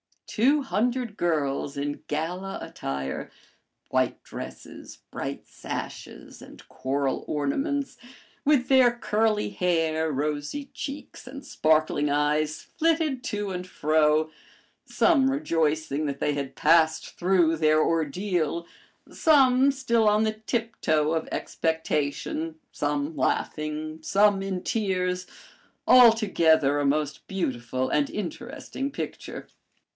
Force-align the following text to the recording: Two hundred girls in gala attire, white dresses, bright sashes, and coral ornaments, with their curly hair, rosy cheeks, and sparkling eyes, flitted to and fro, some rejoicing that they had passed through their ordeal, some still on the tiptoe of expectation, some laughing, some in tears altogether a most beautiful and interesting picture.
Two 0.25 0.61
hundred 0.63 1.15
girls 1.17 1.75
in 1.77 2.03
gala 2.07 2.57
attire, 2.61 3.29
white 3.89 4.23
dresses, 4.23 4.99
bright 5.11 5.45
sashes, 5.45 6.41
and 6.41 6.67
coral 6.69 7.23
ornaments, 7.27 7.97
with 8.45 8.67
their 8.69 8.93
curly 8.93 9.49
hair, 9.49 10.09
rosy 10.09 10.71
cheeks, 10.73 11.27
and 11.27 11.45
sparkling 11.45 12.09
eyes, 12.09 12.61
flitted 12.61 13.23
to 13.25 13.51
and 13.51 13.67
fro, 13.67 14.31
some 14.85 15.29
rejoicing 15.29 16.05
that 16.05 16.21
they 16.21 16.33
had 16.33 16.55
passed 16.55 17.19
through 17.19 17.57
their 17.57 17.81
ordeal, 17.83 18.65
some 19.11 19.69
still 19.69 20.07
on 20.07 20.23
the 20.23 20.33
tiptoe 20.33 21.13
of 21.13 21.27
expectation, 21.31 22.55
some 22.71 23.15
laughing, 23.17 23.99
some 24.01 24.41
in 24.41 24.63
tears 24.63 25.27
altogether 25.85 26.79
a 26.79 26.85
most 26.85 27.27
beautiful 27.27 27.89
and 27.89 28.09
interesting 28.09 28.89
picture. 28.89 29.47